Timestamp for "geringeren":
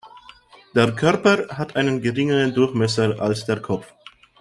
2.01-2.55